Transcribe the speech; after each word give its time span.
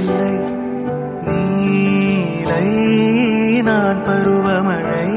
இல்லை. 0.00 0.34
நீலை 1.26 2.66
நான் 3.62 4.00
பருவமழை 4.06 5.08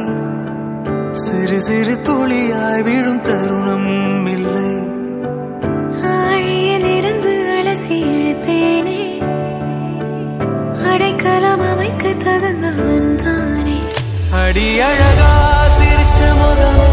சிறு 1.23 1.61
சிறு 1.61 1.95
துளியாய் 2.01 2.83
விழும் 2.83 3.21
தருணம் 3.21 3.89
இல்லை. 4.27 4.71
ஆழியில் 6.13 6.89
இருந்து 6.97 7.33
அலசி 7.57 7.97
இழுத்தேனே 8.09 9.01
அடைக்கலம் 10.91 11.65
அமைக்க 11.71 12.13
தகுந்தவன் 12.25 13.11
தானே. 13.23 13.77
அடி 14.41 14.67
அழகா 14.79 15.33
சிரிச்ச 15.77 16.19
முகமே 16.41 16.91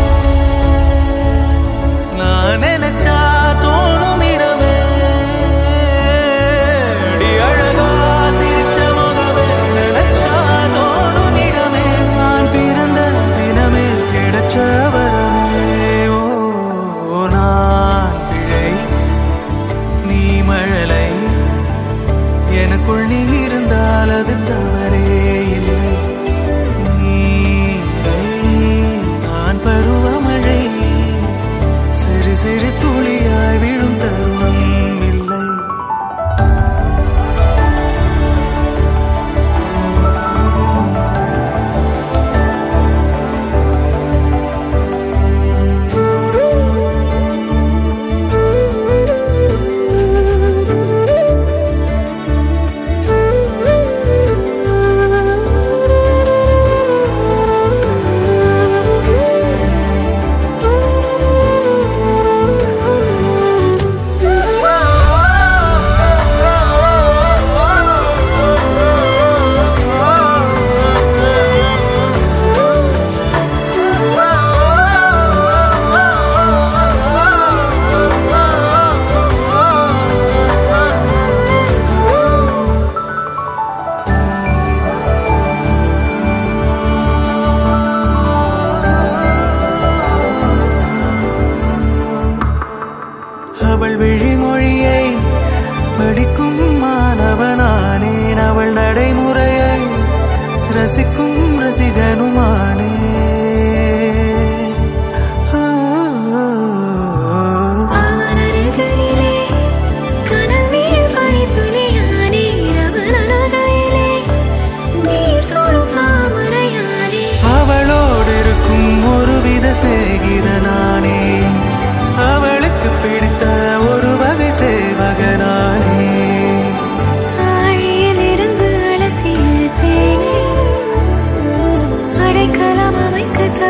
நான் 2.18 2.60
நினைச்சா 2.62 3.18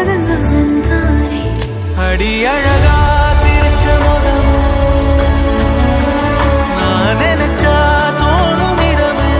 அமைக்க 0.01 0.27
தகுந்தவன் 0.29 0.77
தானே 0.89 1.41
அடி 2.05 2.31
அழகா 2.53 2.95
சிரிச்ச 3.41 3.85
முகமே. 4.03 4.61
நான் 6.77 7.19
நினைச்சா 7.21 7.75
தோணும் 8.21 8.81
இடமே. 8.91 9.33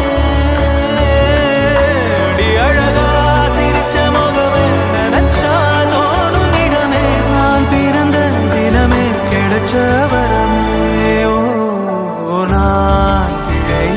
அடி 2.27 2.49
அழகா 2.67 3.07
சிரிச்ச 3.57 3.97
முகமே. 4.17 4.67
நினைச்சா 4.97 5.55
தோணும் 5.95 6.57
இடமே. 6.65 7.05
நான் 7.33 7.67
பிறந்த 7.73 8.19
தினமே 8.55 9.05
கிடைச்ச 9.33 9.75
வரமே. 10.13 11.17
ஓ 12.33 12.45
நான் 12.55 13.35
பிழை 13.47 13.89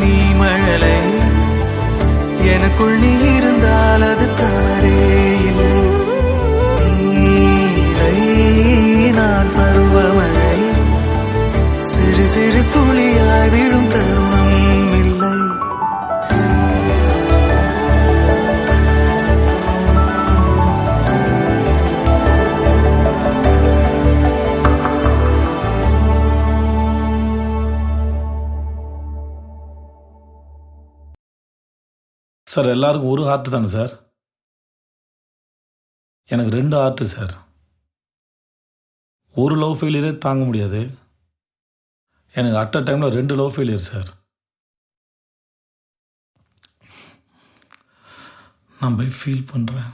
நீ 0.00 0.14
மழலை. 0.42 0.96
எனக்குள் 2.54 2.96
நீ 2.98 3.12
சிறு 12.34 12.62
துளியாய் 12.72 13.50
விழும் 13.50 13.88
தருணம் 13.88 14.54
இல்லை. 15.00 15.32
சார் 32.44 32.66
எல்லாருக்கும் 32.66 33.10
ஒரு 33.10 33.24
ஹார்ட் 33.24 33.50
தானே 33.50 33.66
சார்? 33.66 33.94
எனக்கு 36.28 36.52
ரெண்டு 36.56 36.76
ஹார்ட்டு 36.76 37.02
சார். 37.02 37.34
ஒரு 39.34 39.56
லவ் 39.56 39.78
ஃபெயிலியரே 39.78 40.18
தாங்க 40.18 40.44
முடியாது. 40.44 40.82
எனக்கு 42.34 42.58
அட் 42.58 42.76
அ 42.76 42.80
டைமில் 42.80 43.16
ரெண்டு 43.16 43.34
லவ் 43.34 43.52
ஃபெயிலியர் 43.54 43.84
சார் 43.84 44.10
நான் 48.78 48.96
போய் 48.96 49.16
ஃபீல் 49.18 49.46
பண்ணுறேன் 49.50 49.90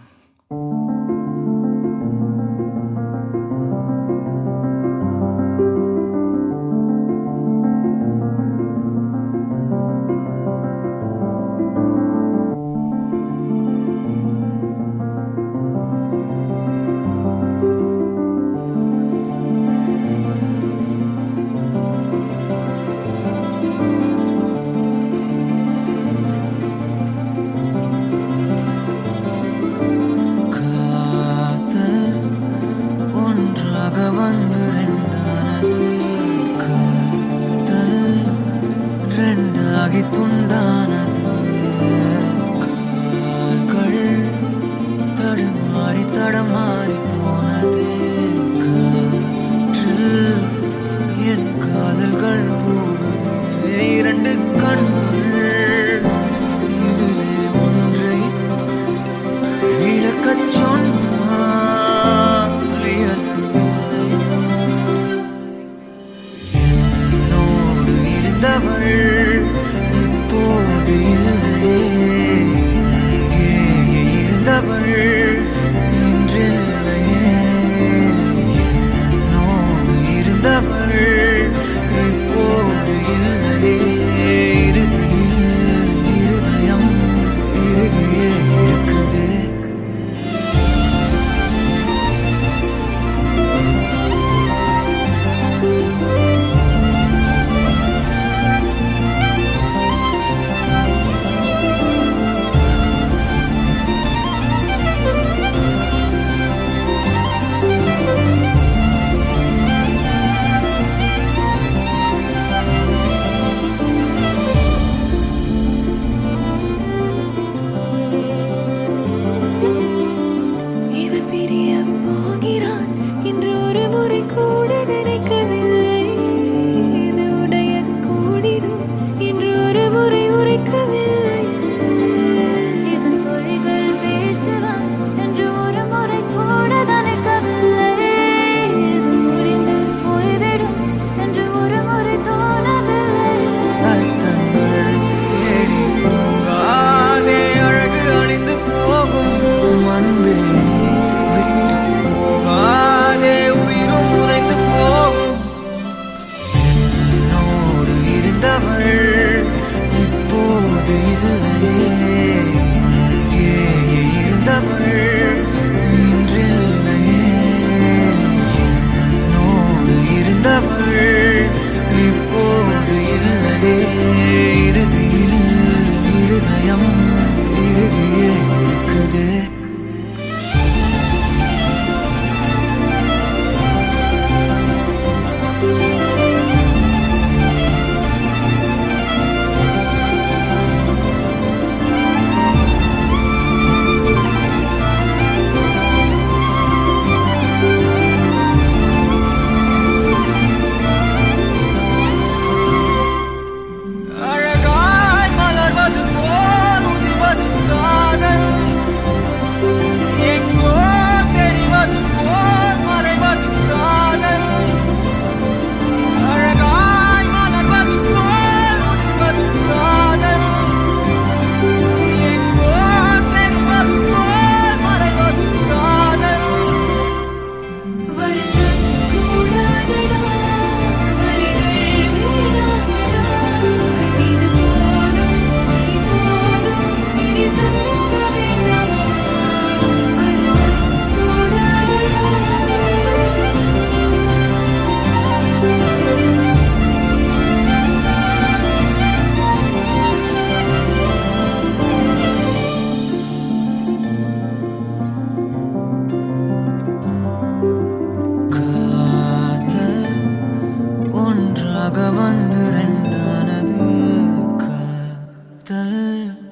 time 266.01 266.50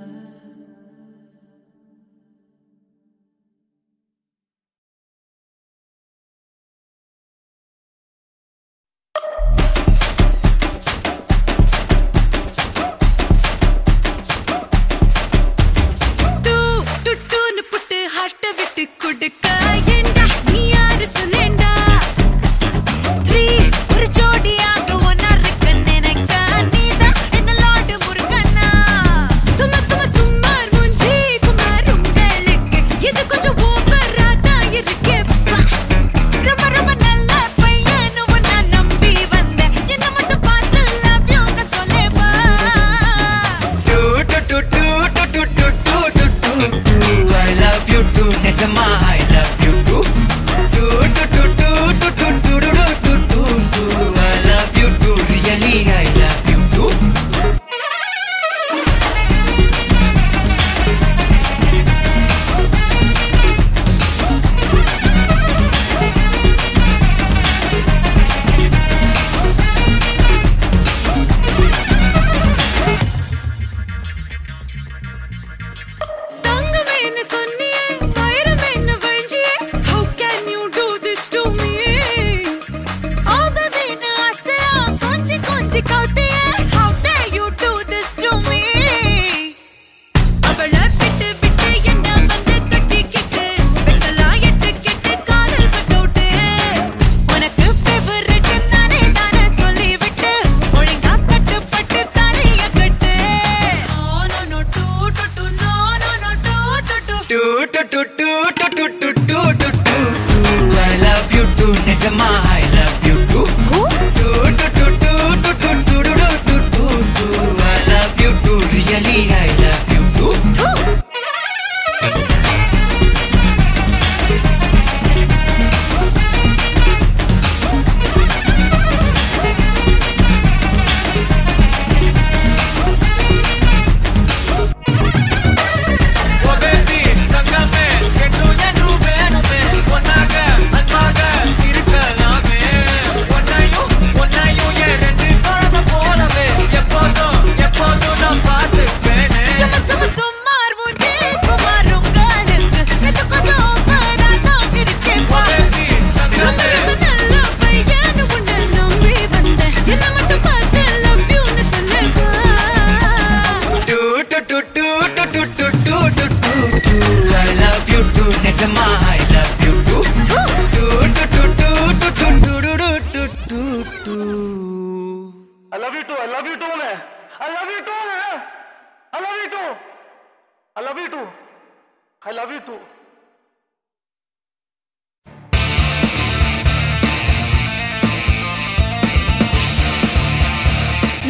do 45.38 45.44
do 45.44 45.70
do 45.84 45.98
do 46.18 46.26
do 46.42 46.80
do. 46.82 47.28
I 47.30 47.54
love 47.60 47.88
you 47.88 48.02
too, 48.14 48.30
Nechama. 48.42 49.27